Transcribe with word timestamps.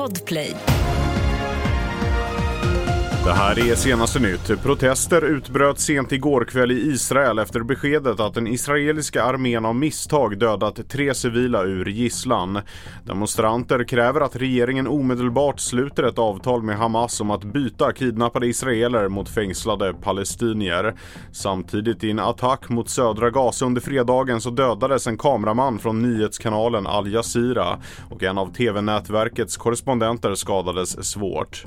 Podplay. 0.00 0.79
Det 3.24 3.32
här 3.32 3.70
är 3.70 3.74
senaste 3.74 4.18
nytt. 4.18 4.62
Protester 4.62 5.24
utbröt 5.24 5.80
sent 5.80 6.12
igår 6.12 6.44
kväll 6.44 6.72
i 6.72 6.90
Israel 6.90 7.38
efter 7.38 7.60
beskedet 7.60 8.20
att 8.20 8.34
den 8.34 8.46
israeliska 8.46 9.22
armén 9.22 9.64
av 9.64 9.74
misstag 9.74 10.38
dödat 10.38 10.88
tre 10.88 11.14
civila 11.14 11.62
ur 11.64 11.86
gisslan. 11.86 12.60
Demonstranter 13.04 13.84
kräver 13.84 14.20
att 14.20 14.36
regeringen 14.36 14.86
omedelbart 14.86 15.60
sluter 15.60 16.02
ett 16.02 16.18
avtal 16.18 16.62
med 16.62 16.78
Hamas 16.78 17.20
om 17.20 17.30
att 17.30 17.44
byta 17.44 17.92
kidnappade 17.92 18.46
israeler 18.46 19.08
mot 19.08 19.28
fängslade 19.28 19.94
palestinier. 19.94 20.94
Samtidigt 21.32 22.04
i 22.04 22.10
en 22.10 22.18
attack 22.18 22.68
mot 22.68 22.90
södra 22.90 23.30
Gaza 23.30 23.66
under 23.66 23.80
fredagen 23.80 24.40
så 24.40 24.50
dödades 24.50 25.06
en 25.06 25.18
kameraman 25.18 25.78
från 25.78 26.02
nyhetskanalen 26.02 26.86
Al 26.86 27.12
Jazeera 27.12 27.78
och 28.10 28.22
en 28.22 28.38
av 28.38 28.52
tv-nätverkets 28.52 29.56
korrespondenter 29.56 30.34
skadades 30.34 31.10
svårt. 31.10 31.64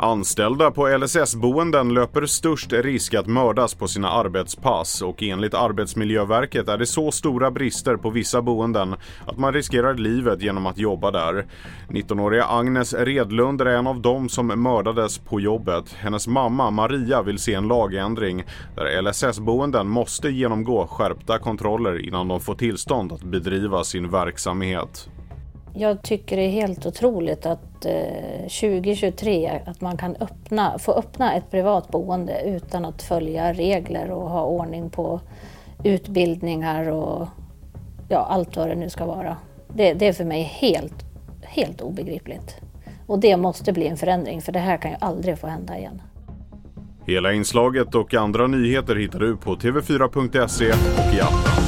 Anställda 0.00 0.70
på 0.70 0.88
LSS-boenden 0.88 1.94
löper 1.94 2.26
störst 2.26 2.72
risk 2.72 3.14
att 3.14 3.26
mördas 3.26 3.74
på 3.74 3.88
sina 3.88 4.10
arbetspass 4.10 5.02
och 5.02 5.22
enligt 5.22 5.54
Arbetsmiljöverket 5.54 6.68
är 6.68 6.78
det 6.78 6.86
så 6.86 7.10
stora 7.10 7.50
brister 7.50 7.96
på 7.96 8.10
vissa 8.10 8.42
boenden 8.42 8.94
att 9.26 9.38
man 9.38 9.52
riskerar 9.52 9.94
livet 9.94 10.42
genom 10.42 10.66
att 10.66 10.78
jobba 10.78 11.10
där. 11.10 11.46
19-åriga 11.88 12.44
Agnes 12.44 12.94
Redlund 12.94 13.60
är 13.60 13.66
en 13.66 13.86
av 13.86 14.00
dem 14.00 14.28
som 14.28 14.46
mördades 14.46 15.18
på 15.18 15.40
jobbet. 15.40 15.92
Hennes 15.92 16.26
mamma 16.26 16.70
Maria 16.70 17.22
vill 17.22 17.38
se 17.38 17.54
en 17.54 17.68
lagändring 17.68 18.44
där 18.76 19.02
LSS-boenden 19.02 19.88
måste 19.88 20.28
genomgå 20.28 20.86
skärpta 20.86 21.38
kontroller 21.38 22.06
innan 22.08 22.28
de 22.28 22.40
får 22.40 22.54
tillstånd 22.54 23.12
att 23.12 23.22
bedriva 23.22 23.84
sin 23.84 24.10
verksamhet. 24.10 25.08
Jag 25.74 26.02
tycker 26.02 26.36
det 26.36 26.42
är 26.42 26.50
helt 26.50 26.86
otroligt 26.86 27.46
att 27.46 27.86
eh, 27.86 28.40
2023 28.40 29.60
att 29.66 29.80
man 29.80 29.96
kan 29.96 30.16
öppna, 30.16 30.78
få 30.78 30.92
öppna 30.92 31.34
ett 31.34 31.50
privat 31.50 31.88
boende 31.88 32.42
utan 32.44 32.84
att 32.84 33.02
följa 33.02 33.52
regler 33.52 34.10
och 34.10 34.30
ha 34.30 34.44
ordning 34.44 34.90
på 34.90 35.20
utbildningar 35.84 36.90
och 36.90 37.28
ja, 38.08 38.26
allt 38.30 38.56
vad 38.56 38.68
det 38.68 38.74
nu 38.74 38.90
ska 38.90 39.06
vara. 39.06 39.36
Det, 39.74 39.94
det 39.94 40.06
är 40.06 40.12
för 40.12 40.24
mig 40.24 40.42
helt, 40.42 41.04
helt 41.42 41.80
obegripligt. 41.80 42.56
Och 43.06 43.18
det 43.18 43.36
måste 43.36 43.72
bli 43.72 43.86
en 43.86 43.96
förändring 43.96 44.42
för 44.42 44.52
det 44.52 44.58
här 44.58 44.76
kan 44.76 44.90
ju 44.90 44.96
aldrig 45.00 45.38
få 45.38 45.46
hända 45.46 45.78
igen. 45.78 46.02
Hela 47.06 47.32
inslaget 47.32 47.94
och 47.94 48.14
andra 48.14 48.46
nyheter 48.46 48.96
hittar 48.96 49.18
du 49.18 49.36
på 49.36 49.56
tv4.se 49.56 50.68
och 50.68 51.14
i 51.14 51.20
appen. 51.20 51.67